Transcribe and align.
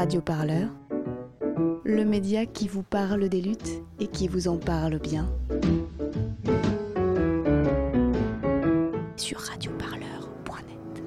Radio 0.00 0.22
Parleur, 0.22 0.68
le 1.84 2.06
média 2.06 2.46
qui 2.46 2.68
vous 2.68 2.82
parle 2.82 3.28
des 3.28 3.42
luttes 3.42 3.82
et 3.98 4.06
qui 4.06 4.28
vous 4.28 4.48
en 4.48 4.56
parle 4.56 4.98
bien. 4.98 5.28
Sur 9.16 9.40
radioparleur.net. 9.40 11.02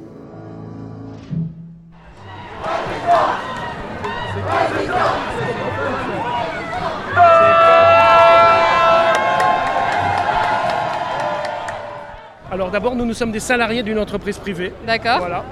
Alors 12.52 12.70
d'abord, 12.70 12.96
nous, 12.96 13.06
nous 13.06 13.16
sommes 13.16 13.32
des 13.32 13.40
salariés 13.40 13.82
d'une 13.82 13.98
entreprise 13.98 14.38
privée. 14.38 14.72
D'accord. 14.86 15.18
Voilà. 15.18 15.44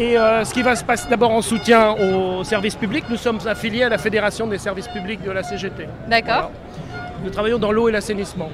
Et 0.00 0.16
euh, 0.16 0.46
ce 0.46 0.54
qui 0.54 0.62
va 0.62 0.74
se 0.74 0.82
passer 0.82 1.10
d'abord 1.10 1.30
en 1.30 1.42
soutien 1.42 1.90
aux 1.92 2.42
services 2.42 2.74
publics, 2.74 3.04
nous 3.10 3.18
sommes 3.18 3.38
affiliés 3.46 3.82
à 3.82 3.90
la 3.90 3.98
Fédération 3.98 4.46
des 4.46 4.56
services 4.56 4.88
publics 4.88 5.22
de 5.22 5.30
la 5.30 5.42
CGT. 5.42 5.88
D'accord. 6.08 6.50
Voilà. 6.50 6.50
Nous 7.22 7.28
travaillons 7.28 7.58
dans 7.58 7.70
l'eau 7.70 7.86
et 7.86 7.92
l'assainissement. 7.92 8.48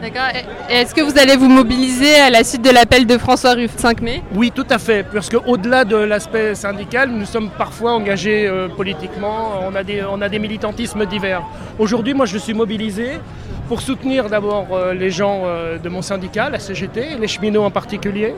D'accord. 0.00 0.28
Et 0.70 0.72
Est-ce 0.72 0.94
que 0.94 1.00
vous 1.00 1.18
allez 1.18 1.36
vous 1.36 1.48
mobiliser 1.48 2.14
à 2.14 2.30
la 2.30 2.44
suite 2.44 2.62
de 2.62 2.70
l'appel 2.70 3.06
de 3.06 3.18
François 3.18 3.54
Ruff 3.54 3.76
5 3.76 4.00
mai? 4.02 4.22
Oui, 4.36 4.52
tout 4.54 4.66
à 4.70 4.78
fait, 4.78 5.02
parce 5.02 5.28
qu'au-delà 5.28 5.84
de 5.84 5.96
l'aspect 5.96 6.54
syndical, 6.54 7.10
nous 7.10 7.26
sommes 7.26 7.50
parfois 7.50 7.94
engagés 7.94 8.46
euh, 8.46 8.68
politiquement, 8.68 9.54
on 9.68 9.74
a, 9.74 9.82
des, 9.82 10.04
on 10.08 10.22
a 10.22 10.28
des 10.28 10.38
militantismes 10.38 11.06
divers. 11.06 11.42
Aujourd'hui, 11.80 12.14
moi, 12.14 12.26
je 12.26 12.38
suis 12.38 12.54
mobilisé 12.54 13.18
pour 13.66 13.80
soutenir 13.80 14.30
d'abord 14.30 14.68
euh, 14.70 14.94
les 14.94 15.10
gens 15.10 15.42
euh, 15.46 15.78
de 15.78 15.88
mon 15.88 16.02
syndicat, 16.02 16.50
la 16.50 16.60
CGT, 16.60 17.16
les 17.18 17.26
cheminots 17.26 17.64
en 17.64 17.72
particulier. 17.72 18.32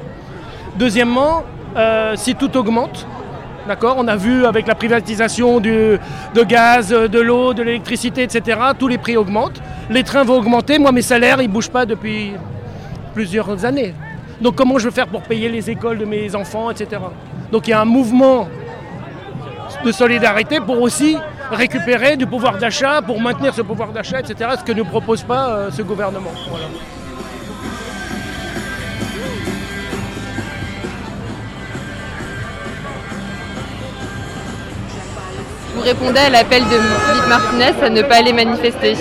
Deuxièmement, 0.78 1.44
euh, 1.76 2.14
si 2.16 2.34
tout 2.34 2.56
augmente, 2.56 3.06
d'accord, 3.68 3.96
on 3.98 4.08
a 4.08 4.16
vu 4.16 4.44
avec 4.44 4.66
la 4.66 4.74
privatisation 4.74 5.60
du, 5.60 5.98
de 6.34 6.42
gaz, 6.42 6.88
de 6.88 7.20
l'eau, 7.20 7.54
de 7.54 7.62
l'électricité, 7.62 8.22
etc., 8.22 8.58
tous 8.78 8.88
les 8.88 8.98
prix 8.98 9.16
augmentent. 9.16 9.60
Les 9.88 10.02
trains 10.02 10.24
vont 10.24 10.38
augmenter, 10.38 10.78
moi 10.78 10.92
mes 10.92 11.02
salaires, 11.02 11.40
ils 11.40 11.48
ne 11.48 11.52
bougent 11.52 11.70
pas 11.70 11.86
depuis 11.86 12.32
plusieurs 13.14 13.64
années. 13.64 13.94
Donc 14.40 14.56
comment 14.56 14.78
je 14.78 14.88
vais 14.88 14.94
faire 14.94 15.06
pour 15.08 15.22
payer 15.22 15.48
les 15.48 15.70
écoles 15.70 15.98
de 15.98 16.04
mes 16.04 16.34
enfants, 16.34 16.70
etc. 16.70 17.02
Donc 17.52 17.66
il 17.66 17.70
y 17.70 17.74
a 17.74 17.80
un 17.80 17.84
mouvement 17.84 18.48
de 19.84 19.92
solidarité 19.92 20.60
pour 20.60 20.80
aussi 20.80 21.16
récupérer 21.50 22.16
du 22.16 22.26
pouvoir 22.26 22.58
d'achat, 22.58 23.02
pour 23.02 23.20
maintenir 23.20 23.54
ce 23.54 23.62
pouvoir 23.62 23.92
d'achat, 23.92 24.20
etc. 24.20 24.50
Ce 24.58 24.64
que 24.64 24.72
ne 24.72 24.82
propose 24.82 25.22
pas 25.22 25.50
euh, 25.50 25.70
ce 25.70 25.82
gouvernement. 25.82 26.32
Voilà. 26.48 26.66
Vous 35.80 35.86
répondez 35.86 36.20
à 36.20 36.28
l'appel 36.28 36.62
de 36.64 36.68
Philippe 36.68 37.26
Martinez 37.26 37.72
à 37.82 37.88
ne 37.88 38.02
pas 38.02 38.16
aller 38.16 38.34
manifester. 38.34 38.94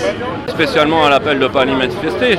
Spécialement 0.48 1.06
à 1.06 1.10
l'appel 1.10 1.38
de 1.38 1.44
ne 1.44 1.50
pas 1.50 1.64
aller 1.64 1.74
manifester. 1.76 2.38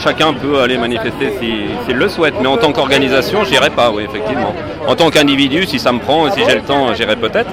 Chacun 0.00 0.32
peut 0.32 0.60
aller 0.60 0.78
manifester 0.78 1.32
si- 1.40 1.64
s'il 1.84 1.96
le 1.96 2.08
souhaite, 2.08 2.34
mais 2.40 2.46
en 2.46 2.56
tant 2.56 2.70
qu'organisation, 2.72 3.42
j'irai 3.42 3.70
pas, 3.70 3.90
oui, 3.90 4.04
effectivement. 4.08 4.54
En 4.86 4.94
tant 4.94 5.10
qu'individu, 5.10 5.66
si 5.66 5.80
ça 5.80 5.90
me 5.90 5.98
prend, 5.98 6.30
si 6.30 6.38
j'ai 6.48 6.54
le 6.54 6.60
temps, 6.62 6.94
j'irai 6.94 7.16
peut-être, 7.16 7.50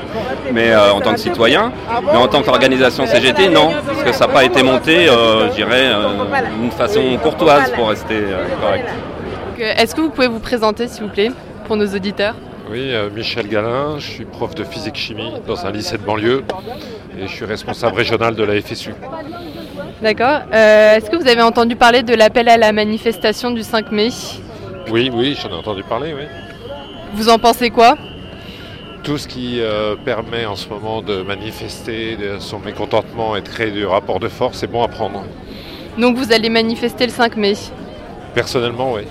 mais 0.53 0.69
euh, 0.73 0.91
en 0.93 1.01
tant 1.01 1.13
que 1.13 1.19
citoyen. 1.19 1.71
Mais 2.03 2.17
en 2.19 2.27
tant 2.27 2.43
qu'organisation 2.43 3.07
CGT, 3.07 3.49
non, 3.49 3.71
parce 3.87 4.03
que 4.03 4.11
ça 4.11 4.27
n'a 4.27 4.33
pas 4.33 4.43
été 4.43 4.61
monté, 4.61 5.09
euh, 5.09 5.49
j'irai 5.55 5.87
d'une 6.61 6.69
façon 6.69 7.01
courtoise 7.23 7.71
pour 7.71 7.89
rester 7.89 8.13
euh, 8.15 8.45
correct. 8.61 8.89
Euh, 9.59 9.73
Est-ce 9.75 9.95
que 9.95 10.01
vous 10.01 10.11
pouvez 10.11 10.27
vous 10.27 10.39
présenter, 10.39 10.87
s'il 10.87 11.01
vous 11.01 11.09
plaît, 11.09 11.31
pour 11.65 11.77
nos 11.77 11.87
auditeurs? 11.87 12.35
Oui, 12.69 12.93
euh, 12.93 13.09
Michel 13.09 13.47
Galin, 13.47 13.97
je 13.97 14.05
suis 14.09 14.25
prof 14.25 14.53
de 14.53 14.63
physique-chimie 14.63 15.31
dans 15.47 15.65
un 15.65 15.71
lycée 15.71 15.97
de 15.97 16.03
banlieue 16.03 16.43
et 17.17 17.27
je 17.27 17.31
suis 17.31 17.45
responsable 17.45 17.95
régional 17.95 18.35
de 18.35 18.43
la 18.43 18.61
FSU. 18.61 18.93
D'accord. 20.01 20.41
Euh, 20.53 20.95
Est-ce 20.95 21.09
que 21.09 21.15
vous 21.15 21.27
avez 21.27 21.41
entendu 21.41 21.75
parler 21.75 22.03
de 22.03 22.13
l'appel 22.13 22.49
à 22.49 22.57
la 22.57 22.73
manifestation 22.73 23.51
du 23.51 23.63
5 23.63 23.91
mai? 23.91 24.09
Oui, 24.91 25.09
oui, 25.13 25.37
j'en 25.41 25.49
ai 25.49 25.53
entendu 25.53 25.83
parler, 25.83 26.13
oui. 26.13 26.23
Vous 27.13 27.29
en 27.29 27.39
pensez 27.39 27.69
quoi? 27.69 27.97
Tout 29.03 29.17
ce 29.17 29.27
qui 29.27 29.61
euh, 29.61 29.95
permet 29.95 30.45
en 30.45 30.57
ce 30.57 30.67
moment 30.67 31.01
de 31.01 31.21
manifester 31.21 32.17
de 32.17 32.39
son 32.39 32.59
mécontentement 32.59 33.37
et 33.37 33.41
de 33.41 33.47
créer 33.47 33.71
du 33.71 33.85
rapport 33.85 34.19
de 34.19 34.27
force, 34.27 34.57
c'est 34.57 34.67
bon 34.67 34.83
à 34.83 34.89
prendre. 34.89 35.23
Donc 35.97 36.17
vous 36.17 36.33
allez 36.33 36.49
manifester 36.49 37.05
le 37.05 37.11
5 37.13 37.37
mai? 37.37 37.53
Personnellement, 38.35 38.93
oui. 38.93 39.03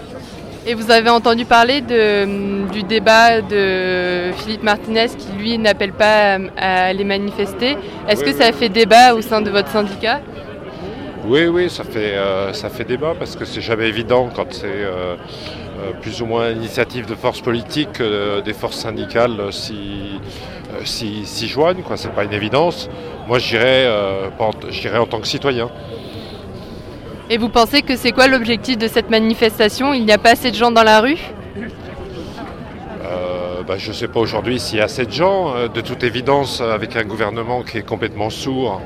Et 0.69 0.75
vous 0.75 0.91
avez 0.91 1.11
entendu 1.11 1.45
parler 1.45 1.81
de, 1.81 2.69
du 2.73 2.83
débat 2.83 3.41
de 3.41 4.33
Philippe 4.39 4.65
Martinez 4.65 5.07
qui, 5.17 5.29
lui, 5.39 5.59
n'appelle 5.59 5.93
pas 5.93 6.35
à, 6.35 6.39
à 6.57 6.85
aller 6.87 7.05
manifester. 7.05 7.77
Est-ce 8.09 8.25
Oui, 8.25 8.33
que 8.33 8.37
oui. 8.37 8.43
ça 8.43 8.53
fait 8.53 8.69
débat 8.69 9.15
au 9.15 9.21
sein 9.21 9.41
de 9.41 9.51
votre 9.51 9.69
syndicat? 9.69 10.21
Oui, 11.25 11.47
oui, 11.47 11.71
ça 11.71 11.85
fait, 11.85 12.15
euh, 12.17 12.53
ça 12.53 12.69
fait 12.69 12.85
débat 12.85 13.15
parce 13.19 13.37
que 13.37 13.45
c'est 13.45 13.61
jamais 13.61 13.87
évident 13.89 14.29
quand 14.35 14.47
c'est 14.53 14.65
euh, 14.67 15.15
euh, 15.15 15.93
plus 16.01 16.21
ou 16.21 16.27
moins 16.27 16.51
initiative 16.51 17.07
de 17.07 17.15
forces 17.15 17.41
politiques 17.41 17.93
que 17.95 18.03
euh, 18.03 18.41
des 18.43 18.53
forces 18.53 18.77
syndicales 18.79 19.53
s'y 19.53 20.21
s'y- 20.85 21.27
s'y 21.27 21.47
joignent. 21.49 21.83
quoi. 21.83 21.97
C'est 21.97 22.11
pas 22.13 22.25
une 22.25 22.33
évidence. 22.33 22.89
Moi, 23.29 23.39
j'irais 23.39 23.89
en 24.39 25.07
tant 25.07 25.21
que 25.21 25.27
citoyen. 25.29 25.71
Et 27.29 27.39
vous 27.39 27.49
pensez 27.49 27.83
que 27.83 27.97
c'est 27.97 28.13
quoi 28.13 28.29
l'objectif 28.29 28.79
de 28.79 28.87
cette 28.89 29.11
manifestation? 29.11 29.93
Il 29.93 30.05
n'y 30.05 30.13
a 30.13 30.19
pas 30.19 30.31
assez 30.31 30.51
de 30.51 30.57
gens 30.57 30.71
dans 30.71 30.85
la 30.85 31.01
rue? 31.01 31.19
Euh, 33.05 33.63
bah, 33.67 33.75
je 33.79 33.89
ne 33.89 33.95
sais 33.95 34.07
pas 34.09 34.21
aujourd'hui 34.21 34.61
s'il 34.61 34.79
y 34.79 34.81
a 34.81 34.85
assez 34.85 35.07
de 35.07 35.11
gens. 35.11 35.55
Euh, 35.57 35.69
De 35.69 35.81
toute 35.81 36.05
évidence, 36.05 36.61
avec 36.61 36.95
un 36.97 37.03
gouvernement 37.05 37.63
qui 37.63 37.79
est 37.79 37.83
complètement 37.87 38.31
sourd 38.31 38.81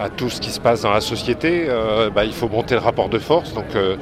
à 0.00 0.08
tout 0.08 0.30
ce 0.30 0.40
qui 0.40 0.50
se 0.50 0.58
passe 0.60 0.82
dans 0.82 0.90
la 0.90 1.00
société, 1.00 1.66
euh, 1.68 2.10
bah, 2.10 2.24
il 2.24 2.32
faut 2.32 2.48
monter 2.48 2.74
le 2.74 2.80
rapport 2.80 3.08
de 3.08 3.18
force. 3.20 3.52
Donc 3.54 3.74
euh, 3.76 3.96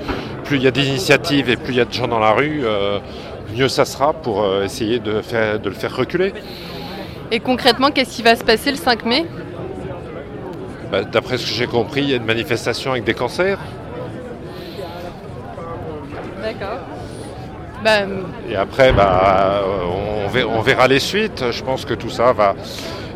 plus 0.45 0.57
il 0.57 0.63
y 0.63 0.67
a 0.67 0.71
d'initiatives 0.71 1.51
et 1.51 1.57
plus 1.57 1.75
il 1.75 1.77
y 1.77 1.81
a 1.81 1.85
de 1.85 1.93
gens 1.93 2.09
dans 2.09 2.19
la 2.19 2.33
rue, 2.33 2.63
euh, 2.65 2.99
mieux 3.55 3.69
ça 3.69 3.85
sera 3.85 4.15
pour 4.15 4.43
euh, 4.43 4.65
essayer 4.65 4.99
de, 4.99 5.21
faire- 5.21 5.61
de 5.61 5.69
le 5.69 5.75
faire 5.75 5.95
reculer. 5.95 6.33
Et 7.31 7.41
concrètement, 7.41 7.91
qu'est-ce 7.91 8.17
qui 8.17 8.23
va 8.23 8.35
se 8.37 8.45
passer 8.45 8.71
le 8.71 8.77
5 8.77 9.05
mai? 9.05 9.25
Bah, 10.95 11.03
D'après 11.03 11.39
ce 11.39 11.47
que 11.47 11.53
j'ai 11.53 11.67
compris, 11.67 12.03
il 12.03 12.11
y 12.11 12.13
a 12.13 12.17
une 12.19 12.25
manifestation 12.25 12.93
avec 12.93 13.03
des 13.03 13.15
cancers. 13.15 13.59
D'accord. 16.41 16.79
Bah, 17.83 17.91
Et 18.49 18.55
après, 18.55 18.93
bah, 18.93 19.63
on, 20.25 20.29
ver- 20.29 20.49
on 20.49 20.61
verra 20.61 20.87
les 20.87 21.01
suites. 21.01 21.51
Je 21.51 21.65
pense 21.65 21.85
que 21.85 21.95
tout 21.95 22.11
ça 22.11 22.33
va. 22.33 22.55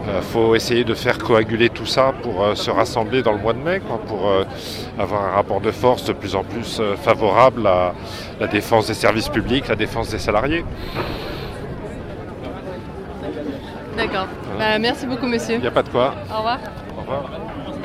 Il 0.06 0.22
faut 0.22 0.54
essayer 0.56 0.82
de 0.84 0.94
faire 0.94 1.18
coaguler 1.18 1.68
tout 1.68 1.84
ça 1.86 2.12
pour 2.22 2.42
euh, 2.42 2.54
se 2.54 2.70
rassembler 2.70 3.22
dans 3.22 3.32
le 3.32 3.38
mois 3.38 3.52
de 3.52 3.58
mai, 3.58 3.80
quoi, 3.86 3.98
pour 3.98 4.26
euh, 4.28 4.44
avoir 4.98 5.22
un 5.26 5.30
rapport 5.32 5.60
de 5.60 5.70
force 5.70 6.04
de 6.04 6.14
plus 6.14 6.34
en 6.34 6.42
plus 6.44 6.78
euh, 6.80 6.96
favorable 6.96 7.66
à 7.66 7.92
la 8.40 8.46
défense 8.46 8.86
des 8.88 8.94
services 8.94 9.28
publics, 9.28 9.68
la 9.68 9.76
défense 9.76 10.08
des 10.08 10.18
salariés. 10.18 10.64
D'accord. 13.98 14.26
Bah, 14.58 14.78
merci 14.80 15.06
beaucoup, 15.06 15.26
monsieur. 15.26 15.56
Il 15.56 15.60
n'y 15.60 15.66
a 15.66 15.70
pas 15.72 15.82
de 15.82 15.90
quoi. 15.90 16.14
Au 16.32 16.38
revoir. 16.38 16.58
Au 16.96 17.00
revoir. 17.02 17.24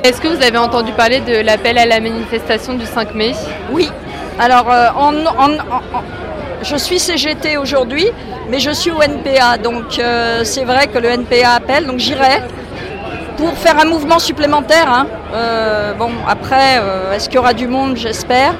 Est-ce 0.04 0.20
que 0.20 0.28
vous 0.28 0.42
avez 0.42 0.58
entendu 0.58 0.92
parler 0.92 1.20
de 1.20 1.40
l'appel 1.40 1.78
à 1.78 1.86
la 1.86 1.98
manifestation 1.98 2.74
du 2.74 2.84
5 2.84 3.14
mai? 3.14 3.32
Oui. 3.72 3.90
Alors, 4.38 4.70
euh, 4.70 4.88
je 6.62 6.76
suis 6.76 6.98
CGT 6.98 7.56
aujourd'hui, 7.56 8.08
mais 8.50 8.58
je 8.58 8.70
suis 8.70 8.90
au 8.90 9.00
NPA. 9.00 9.56
Donc, 9.56 9.98
euh, 9.98 10.44
c'est 10.44 10.64
vrai 10.64 10.88
que 10.88 10.98
le 10.98 11.08
NPA 11.08 11.52
appelle, 11.52 11.86
donc 11.86 12.00
j'irai 12.00 12.42
pour 13.38 13.54
faire 13.56 13.80
un 13.80 13.86
mouvement 13.86 14.18
supplémentaire. 14.18 14.92
hein. 14.92 15.06
Euh, 15.32 15.94
bon, 15.94 16.10
après, 16.28 16.82
est-ce 17.14 17.30
qu'il 17.30 17.36
y 17.36 17.38
aura 17.38 17.54
du 17.54 17.66
monde? 17.66 17.96
J'espère. 17.96 18.52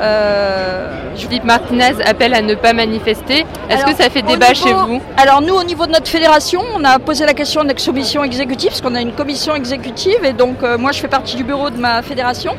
Euh, 0.00 0.86
Philippe 1.16 1.44
Martinez 1.44 1.92
appelle 2.06 2.32
à 2.34 2.40
ne 2.40 2.54
pas 2.54 2.72
manifester. 2.72 3.44
Est-ce 3.68 3.84
que 3.84 3.94
ça 3.94 4.08
fait 4.08 4.22
débat 4.22 4.48
niveau- 4.52 4.66
chez 4.68 4.72
vous 4.72 5.00
Alors 5.16 5.42
nous, 5.42 5.54
au 5.54 5.62
niveau 5.64 5.86
de 5.86 5.92
notre 5.92 6.08
fédération, 6.08 6.62
on 6.74 6.82
a 6.84 6.98
posé 6.98 7.26
la 7.26 7.34
question 7.34 7.62
de 7.62 7.68
la 7.68 7.74
commission 7.74 8.24
exécutive, 8.24 8.70
parce 8.70 8.80
qu'on 8.80 8.94
a 8.94 9.00
une 9.00 9.12
commission 9.12 9.54
exécutive, 9.54 10.24
et 10.24 10.32
donc 10.32 10.62
euh, 10.62 10.78
moi 10.78 10.92
je 10.92 11.00
fais 11.00 11.08
partie 11.08 11.36
du 11.36 11.44
bureau 11.44 11.68
de 11.70 11.76
ma 11.78 12.00
fédération. 12.02 12.54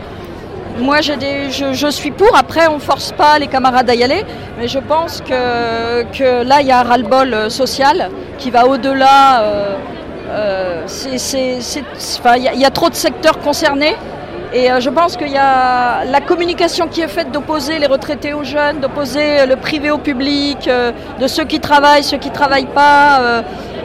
Moi 0.79 1.01
j'ai 1.01 1.17
des, 1.17 1.49
je, 1.51 1.73
je 1.73 1.87
suis 1.87 2.11
pour, 2.11 2.35
après 2.37 2.67
on 2.67 2.79
force 2.79 3.11
pas 3.11 3.39
les 3.39 3.47
camarades 3.47 3.89
à 3.89 3.95
y 3.95 4.03
aller, 4.03 4.23
mais 4.59 4.67
je 4.67 4.79
pense 4.79 5.21
que, 5.21 6.03
que 6.17 6.43
là 6.43 6.61
il 6.61 6.67
y 6.67 6.71
a 6.71 6.79
un 6.79 6.83
ras-le-bol 6.83 7.33
euh, 7.33 7.49
social 7.49 8.09
qui 8.37 8.51
va 8.51 8.67
au-delà. 8.67 9.41
euh, 9.41 9.75
euh, 10.29 10.83
c'est- 10.85 11.17
c'est- 11.17 11.57
c'est- 11.59 11.83
enfin, 12.19 12.35
Il 12.37 12.43
y, 12.43 12.47
a- 12.47 12.53
il 12.53 12.61
y 12.61 12.65
a 12.65 12.69
trop 12.69 12.89
de 12.89 12.95
secteurs 12.95 13.39
concernés. 13.39 13.95
Et 14.53 14.69
euh, 14.69 14.81
je 14.81 14.89
pense 14.89 15.15
qu'il 15.15 15.29
y 15.31 15.37
a 15.37 16.03
la 16.03 16.19
communication 16.19 16.87
qui 16.87 17.01
est 17.01 17.07
faite 17.07 17.31
d'opposer 17.31 17.79
les 17.79 17.87
retraités 17.87 18.33
aux 18.33 18.43
jeunes, 18.43 18.79
d'opposer 18.81 19.45
le 19.45 19.55
privé 19.55 19.91
au 19.91 19.97
public, 19.97 20.67
euh, 20.67 20.91
de 21.19 21.27
ceux 21.27 21.45
qui 21.45 21.61
travaillent, 21.61 22.03
ceux 22.03 22.17
qui 22.17 22.29
ne 22.29 22.33
travaillent 22.33 22.65
pas. 22.73 23.21
euh, 23.21 23.41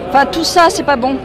Enfin, 0.08 0.24
tout 0.24 0.44
ça, 0.44 0.66
c'est 0.68 0.84
pas 0.84 0.96
bon. 0.96 1.16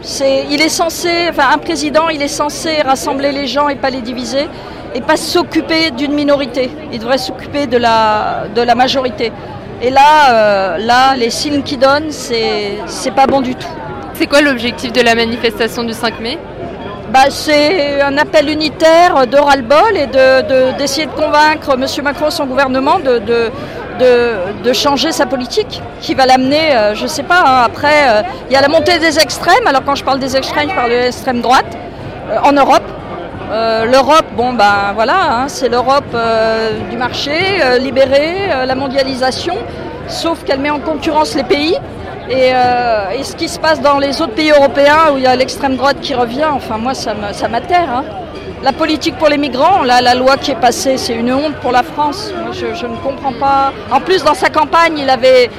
Il 0.50 0.60
est 0.60 0.68
censé, 0.68 1.30
un 1.38 1.58
président, 1.58 2.08
il 2.08 2.20
est 2.20 2.28
censé 2.28 2.82
rassembler 2.82 3.30
les 3.30 3.46
gens 3.46 3.68
et 3.68 3.76
pas 3.76 3.90
les 3.90 4.00
diviser, 4.00 4.48
et 4.94 5.00
pas 5.00 5.16
s'occuper 5.16 5.92
d'une 5.92 6.12
minorité. 6.12 6.68
Il 6.92 6.98
devrait 6.98 7.18
s'occuper 7.18 7.68
de 7.68 7.76
la, 7.78 8.74
majorité. 8.74 9.32
Et 9.80 9.90
là, 9.90 10.32
euh, 10.32 10.78
là, 10.78 11.14
les 11.16 11.30
signes 11.30 11.62
qu'il 11.62 11.78
donne, 11.78 12.10
c'est, 12.10 12.78
c'est 12.86 13.12
pas 13.12 13.26
bon 13.26 13.40
du 13.40 13.54
tout. 13.54 13.68
C'est 14.14 14.26
quoi 14.26 14.40
l'objectif 14.40 14.92
de 14.92 15.00
la 15.00 15.14
manifestation 15.14 15.84
du 15.84 15.92
5 15.92 16.20
mai? 16.20 16.38
Bah, 17.12 17.30
C'est 17.30 18.00
un 18.00 18.16
appel 18.16 18.48
unitaire 18.48 19.26
de 19.26 19.36
ras-le-bol 19.36 19.96
et 19.96 20.06
d'essayer 20.78 21.06
de, 21.06 21.12
convaincre 21.12 21.74
M. 21.74 21.86
Macron 22.04 22.28
et 22.28 22.30
son 22.30 22.46
gouvernement 22.46 22.98
de 22.98 24.72
changer 24.72 25.12
sa 25.12 25.26
politique, 25.26 25.82
qui 26.00 26.14
va 26.14 26.26
l'amener, 26.26 26.74
euh, 26.74 26.94
je 26.94 27.04
ne 27.04 27.08
sais 27.08 27.22
pas, 27.22 27.42
hein, 27.46 27.62
après, 27.64 28.08
euh, 28.08 28.22
il 28.48 28.52
y 28.52 28.56
a 28.56 28.60
la 28.60 28.68
montée 28.68 28.98
des 28.98 29.18
extrêmes, 29.18 29.66
alors 29.66 29.84
quand 29.84 29.94
je 29.94 30.04
parle 30.04 30.18
des 30.18 30.36
extrêmes, 30.36 30.68
je 30.70 30.74
parle 30.74 30.90
de 30.90 30.96
l'extrême 30.96 31.40
droite, 31.40 31.76
euh, 32.30 32.38
en 32.42 32.52
Europe. 32.52 32.82
L'Europe, 33.50 34.24
bon 34.34 34.54
ben 34.54 34.92
voilà, 34.94 35.16
hein, 35.30 35.44
c'est 35.48 35.68
l'Europe 35.68 36.16
du 36.90 36.96
marché, 36.96 37.34
libérée, 37.80 38.48
la 38.66 38.74
mondialisation, 38.74 39.56
sauf 40.08 40.42
qu'elle 40.44 40.60
met 40.60 40.70
en 40.70 40.78
concurrence 40.78 41.34
les 41.34 41.42
pays. 41.42 41.76
Et, 42.30 42.50
et, 43.18 43.24
ce 43.24 43.34
qui 43.34 43.48
se 43.48 43.58
passe 43.58 43.80
dans 43.80 43.98
les 43.98 44.22
autres 44.22 44.34
pays 44.34 44.50
européens 44.50 45.10
où 45.12 45.18
il 45.18 45.24
y 45.24 45.26
a 45.26 45.36
l'extrême 45.36 45.76
droite 45.76 45.98
qui 46.00 46.14
revient, 46.14 46.48
enfin 46.52 46.78
moi 46.78 46.94
ça 46.94 47.14
m'atterre. 47.48 47.90
Hein. 47.90 48.04
La 48.62 48.72
politique 48.72 49.16
pour 49.18 49.28
les 49.28 49.38
migrants, 49.38 49.82
là, 49.82 50.00
la 50.00 50.14
loi 50.14 50.36
qui 50.36 50.52
est 50.52 50.60
passée, 50.60 50.96
c'est 50.96 51.14
une 51.14 51.32
honte 51.32 51.56
pour 51.56 51.72
la 51.72 51.82
France. 51.82 52.32
Je, 52.52 52.86
ne 52.86 52.96
comprends 53.02 53.32
pas. 53.32 53.72
En 53.90 54.00
plus, 54.00 54.22
dans 54.22 54.34
sa 54.34 54.50
campagne, 54.50 54.98
il 54.98 55.10
avait, 55.10 55.50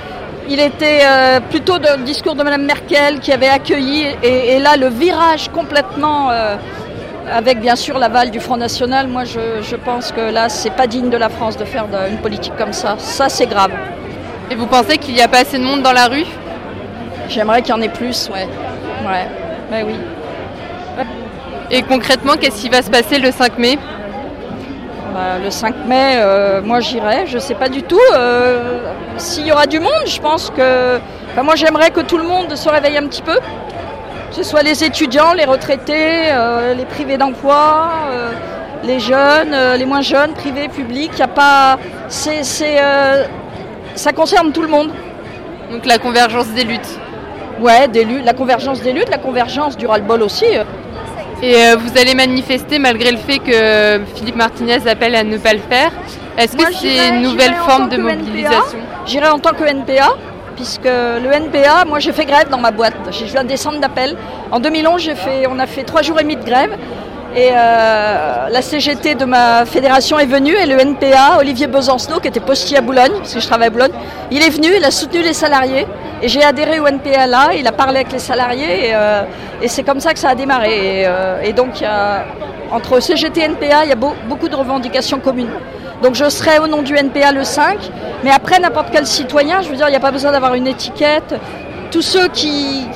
il 0.48 0.57
était 0.62 1.01
euh, 1.04 1.42
plutôt 1.42 1.80
dans 1.80 2.00
le 2.00 2.06
discours 2.06 2.33
de 2.33 2.44
Mme 2.44 2.63
Merkel 2.63 3.19
qui 3.19 3.33
avait 3.33 3.50
accueilli, 3.50 4.07
et, 4.24 4.54
et 4.54 4.60
là, 4.60 4.77
le 4.77 4.88
virage 4.88 5.50
complètement, 5.50 6.30
euh, 6.31 6.56
avec 7.30 7.60
bien 7.60 7.75
sûr 7.75 8.00
l'aval 8.00 8.31
du 8.31 8.39
Front 8.39 8.56
National. 8.56 9.10
Moi, 9.10 9.25
je, 9.25 9.62
je 9.62 9.75
pense 9.75 10.13
que 10.13 10.21
là, 10.21 10.48
c'est 10.48 10.71
pas 10.74 10.88
digne 10.88 11.10
de 11.10 11.18
la 11.18 11.27
France 11.27 11.57
de 11.57 11.65
faire 11.65 11.88
une 12.10 12.19
politique 12.19 12.56
comme 12.57 12.71
ça. 12.71 12.95
Ça, 13.00 13.27
c'est 13.27 13.48
grave. 13.48 13.71
Et 14.50 14.56
vous 14.56 14.68
pensez 14.68 14.98
qu'il 14.98 15.13
n'y 15.13 15.21
a 15.21 15.27
pas 15.27 15.39
assez 15.39 15.57
de 15.57 15.63
monde 15.63 15.81
dans 15.81 15.94
la 15.94 16.07
rue? 16.07 16.25
J'aimerais 17.33 17.63
qu'il 17.63 17.74
y 17.74 17.77
en 17.77 17.81
ait 17.81 17.89
plus, 17.89 18.30
ouais. 18.31 18.47
Ouais, 19.03 19.27
ben 19.71 19.85
oui. 19.88 19.95
Et 21.71 21.81
concrètement, 21.81 22.33
qu'est-ce 22.39 22.62
qui 22.62 22.69
va 22.69 22.83
se 22.83 22.91
passer 22.91 23.18
le 23.18 23.31
5 23.31 23.57
mai? 23.57 23.80
Bah, 25.12 25.39
Le 25.44 25.50
5 25.50 25.74
mai, 25.88 26.18
euh, 26.18 26.62
moi 26.62 26.80
j'irai, 26.80 27.25
je 27.25 27.35
ne 27.35 27.39
sais 27.39 27.56
pas 27.56 27.69
du 27.69 27.81
tout. 27.81 28.00
Euh, 28.13 28.77
S'il 29.18 29.47
y 29.47 29.51
aura 29.51 29.65
du 29.65 29.80
monde, 29.80 30.06
je 30.06 30.19
pense 30.19 30.51
que... 30.51 31.00
Enfin, 31.31 31.41
moi 31.41 31.56
j'aimerais 31.56 31.89
que 31.89 32.01
tout 32.01 32.19
le 32.19 32.24
monde 32.24 32.56
se 32.56 32.69
réveille 32.69 32.97
un 32.97 33.07
petit 33.07 33.24
peu. 33.24 33.36
Que 33.36 34.36
ce 34.36 34.44
soit 34.44 34.62
les 34.62 34.83
étudiants, 34.83 35.33
les 35.33 35.45
retraités, 35.45 36.29
euh, 36.29 36.75
les 36.75 36.86
privés 36.86 37.18
d'emploi, 37.18 37.89
les 38.83 39.00
jeunes, 39.00 39.56
les 39.75 39.86
moins 39.86 40.01
jeunes, 40.01 40.33
privés, 40.33 40.68
publics. 40.68 41.18
Y 41.18 41.24
a 41.24 41.27
pas... 41.27 41.79
ça 43.95 44.12
concerne 44.13 44.51
tout 44.51 44.62
le 44.62 44.68
monde. 44.68 44.91
Donc 45.71 45.88
la 45.88 45.97
convergence 45.97 46.50
des 46.50 46.63
luttes 46.63 47.00
Ouais, 47.59 47.88
des 47.88 48.03
luttes, 48.03 48.25
la 48.25 48.33
convergence 48.33 48.81
des 48.81 48.91
luttes, 48.94 49.09
la 49.09 49.17
convergence 49.17 49.77
du 49.77 49.85
ras-le-bol 49.85 50.21
aussi. 50.23 50.45
Et 51.41 51.55
euh, 51.55 51.75
vous 51.77 52.00
allez 52.00 52.15
manifester 52.15 52.79
malgré 52.79 53.11
le 53.11 53.17
fait 53.17 53.39
que 53.39 54.01
Philippe 54.15 54.35
Martinez 54.35 54.88
appelle 54.88 55.15
à 55.15 55.23
ne 55.23 55.38
pas 55.38 55.53
le 55.53 55.59
faire. 55.59 55.91
Est-ce 56.38 56.55
que 56.55 56.73
c'est 56.73 57.09
une 57.09 57.21
nouvelle 57.21 57.53
forme 57.55 57.89
de 57.89 57.97
mobilisation? 57.97 58.79
J'irai 59.05 59.27
en 59.27 59.39
tant 59.39 59.51
que 59.51 59.63
NPA, 59.63 60.15
puisque 60.55 60.85
le 60.85 61.31
NPA, 61.31 61.85
moi 61.85 62.00
j'ai 62.00 62.13
fait 62.13 62.25
grève 62.25 62.50
dans 62.50 62.57
ma 62.57 62.71
boîte. 62.71 62.95
J'ai 63.11 63.31
eu 63.31 63.38
un 63.38 63.44
descendre 63.44 63.79
d'appel. 63.79 64.15
En 64.51 64.59
2011, 64.59 65.11
fait, 65.15 65.47
on 65.50 65.59
a 65.59 65.67
fait 65.67 65.83
trois 65.83 66.01
jours 66.01 66.19
et 66.19 66.23
demi 66.23 66.38
de 66.38 66.44
grève. 66.44 66.77
Et 67.35 67.50
euh, 67.51 68.47
la 68.50 68.62
CGT 68.62 69.15
de 69.15 69.25
ma 69.25 69.65
fédération 69.65 70.19
est 70.19 70.27
venue 70.27 70.53
et 70.53 70.68
le 70.68 70.80
NPA, 70.80 71.39
Olivier 71.39 71.65
Besancenot, 71.65 72.19
qui 72.19 72.27
était 72.27 72.39
postier 72.39 72.77
à 72.77 72.81
Boulogne, 72.81 73.13
parce 73.18 73.33
que 73.33 73.39
je 73.39 73.47
travaille 73.47 73.68
à 73.68 73.71
Boulogne, 73.71 73.91
il 74.30 74.44
est 74.44 74.51
venu, 74.51 74.68
il 74.77 74.85
a 74.85 74.91
soutenu 74.91 75.24
les 75.24 75.33
salariés. 75.33 75.88
Et 76.21 76.27
j'ai 76.27 76.44
adhéré 76.44 76.80
au 76.80 76.88
NPA 76.88 77.25
là, 77.25 77.50
il 77.57 77.65
a 77.68 77.71
parlé 77.71 77.97
avec 77.97 78.12
les 78.12 78.19
salariés 78.19 78.89
et, 78.89 78.91
euh, 78.94 79.24
et 79.63 79.68
c'est 79.68 79.83
comme 79.83 80.00
ça 80.00 80.13
que 80.13 80.19
ça 80.19 80.30
a 80.30 80.35
démarré. 80.35 81.01
Et, 81.01 81.06
euh, 81.07 81.51
donc, 81.53 81.83
entre 82.71 83.00
CGT 83.00 83.41
et 83.41 83.45
NPA, 83.45 83.83
il 83.86 83.89
y 83.89 83.94
a 83.94 83.95
beau, 83.95 84.13
beaucoup 84.29 84.47
de 84.47 84.56
revendications 84.56 85.19
communes. 85.19 85.50
Donc 86.03 86.15
je 86.15 86.29
serai 86.29 86.59
au 86.59 86.68
nom 86.68 86.81
du 86.81 86.95
NPA 86.95 87.31
le 87.31 87.44
5, 87.44 87.77
mais 88.24 88.31
après 88.31 88.59
n'importe 88.59 88.89
quel 88.91 89.07
citoyen, 89.07 89.62
je 89.62 89.69
veux 89.69 89.75
dire, 89.77 89.88
il 89.88 89.91
n'y 89.91 89.97
a 89.97 90.01
pas 90.01 90.12
besoin 90.12 90.33
d'avoir 90.33 90.53
une 90.53 90.68
étiquette 90.68 91.33
tous 91.93 92.01
ceux 92.01 92.27
qui, 92.27 92.87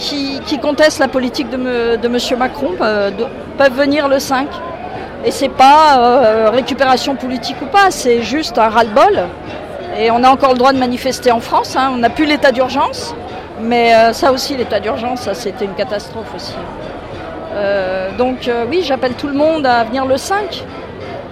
contestent 0.59 0.97
la 0.97 1.07
politique 1.07 1.51
de, 1.51 1.57
M. 2.03 2.39
Macron 2.39 2.71
euh, 2.81 3.11
peuvent 3.55 3.73
venir 3.73 4.07
le 4.07 4.17
5. 4.17 4.47
Et 5.23 5.29
c'est 5.29 5.49
pas 5.49 5.99
euh, 5.99 6.49
récupération 6.49 7.15
politique 7.15 7.57
ou 7.61 7.67
pas, 7.67 7.91
c'est 7.91 8.23
juste 8.23 8.57
un 8.57 8.69
ras-le-bol. 8.69 9.27
Et 9.99 10.09
on 10.09 10.23
a 10.23 10.29
encore 10.29 10.53
le 10.53 10.57
droit 10.57 10.73
de 10.73 10.79
manifester 10.79 11.31
en 11.31 11.39
France, 11.39 11.75
hein. 11.75 11.91
on 11.93 11.97
n'a 11.97 12.09
plus 12.09 12.25
l'état 12.25 12.51
d'urgence, 12.51 13.13
mais 13.61 13.93
euh, 13.93 14.13
ça 14.13 14.31
aussi, 14.31 14.57
l'état 14.57 14.79
d'urgence, 14.79 15.29
c'était 15.33 15.65
une 15.65 15.75
catastrophe 15.75 16.33
aussi. 16.35 16.55
Donc 18.19 18.49
oui, 18.69 18.83
j'appelle 18.83 19.13
tout 19.13 19.27
le 19.27 19.33
monde 19.33 19.65
à 19.65 19.83
venir 19.83 20.05
le 20.05 20.17
5. 20.17 20.63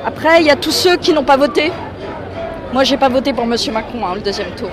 Après, 0.05 0.41
il 0.41 0.47
y 0.47 0.49
a 0.49 0.55
tous 0.55 0.71
ceux 0.71 0.97
qui 0.97 1.13
n'ont 1.13 1.23
pas 1.23 1.37
voté. 1.37 1.71
Moi, 2.73 2.83
j'ai 2.83 2.97
pas 2.97 3.09
voté 3.09 3.31
pour 3.31 3.43
M. 3.43 3.55
Macron 3.71 4.07
hein, 4.07 4.15
le 4.15 4.21
deuxième 4.21 4.49
tour. 4.51 4.69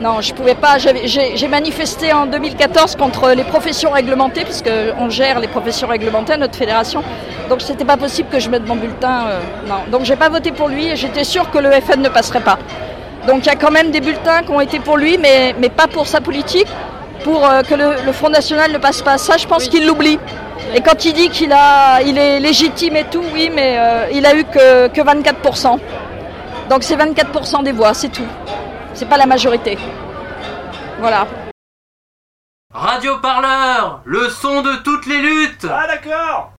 Non, 0.00 0.22
je 0.22 0.32
pouvais 0.32 0.54
pas. 0.54 0.78
J'ai 0.78 1.48
manifesté 1.48 2.12
en 2.14 2.24
2014 2.24 2.96
contre 2.96 3.32
les 3.32 3.44
professions 3.44 3.90
réglementées, 3.90 4.44
puisqu'on 4.44 5.10
gère 5.10 5.40
les 5.40 5.48
professions 5.48 5.88
réglementées 5.88 6.32
à 6.32 6.36
notre 6.38 6.56
fédération. 6.56 7.02
Donc 7.50 7.60
c'était 7.60 7.84
pas 7.84 7.98
possible 7.98 8.30
que 8.30 8.38
je 8.38 8.48
mette 8.48 8.66
mon 8.66 8.76
bulletin. 8.76 9.26
Euh, 9.26 9.40
non. 9.68 9.80
Donc 9.90 10.04
j'ai 10.04 10.16
pas 10.16 10.30
voté 10.30 10.52
pour 10.52 10.68
lui 10.68 10.86
et 10.86 10.96
j'étais 10.96 11.24
sûr 11.24 11.50
que 11.50 11.58
le 11.58 11.70
FN 11.72 12.00
ne 12.00 12.08
passerait 12.08 12.40
pas. 12.40 12.58
Donc 13.26 13.40
il 13.40 13.46
y 13.46 13.50
a 13.50 13.56
quand 13.56 13.70
même 13.70 13.90
des 13.90 14.00
bulletins 14.00 14.42
qui 14.42 14.50
ont 14.52 14.60
été 14.60 14.78
pour 14.78 14.96
lui, 14.96 15.18
mais, 15.18 15.54
mais 15.58 15.68
pas 15.68 15.86
pour 15.86 16.06
sa 16.06 16.22
politique, 16.22 16.68
pour 17.22 17.46
euh, 17.46 17.60
que 17.62 17.74
le, 17.74 17.96
le, 18.06 18.12
Front 18.12 18.30
National 18.30 18.72
ne 18.72 18.78
passe 18.78 19.02
pas. 19.02 19.18
Ça, 19.18 19.36
je 19.36 19.46
pense 19.46 19.64
oui. 19.64 19.68
qu'il 19.68 19.86
l'oublie. 19.86 20.18
Et 20.74 20.80
quand 20.80 21.04
il 21.04 21.12
dit 21.12 21.28
qu'il 21.28 21.52
a, 21.52 22.00
il 22.00 22.16
est 22.16 22.40
légitime 22.40 22.96
et 22.96 23.04
tout, 23.04 23.22
oui, 23.34 23.50
mais 23.54 23.76
euh, 23.78 24.06
il 24.14 24.24
a 24.24 24.34
eu 24.34 24.44
que, 24.44 24.88
que 24.88 25.00
24%. 25.02 25.78
Donc 26.70 26.84
c'est 26.84 26.96
24% 26.96 27.64
des 27.64 27.72
voix, 27.72 27.92
c'est 27.92 28.08
tout. 28.10 28.26
C'est 29.00 29.08
pas 29.08 29.16
la 29.16 29.24
majorité. 29.24 29.78
Voilà. 30.98 31.26
Radio 32.70 33.16
Parleur, 33.16 34.02
le 34.04 34.28
son 34.28 34.60
de 34.60 34.76
toutes 34.82 35.06
les 35.06 35.22
luttes. 35.22 35.66
Ah 35.70 35.86
d'accord 35.86 36.48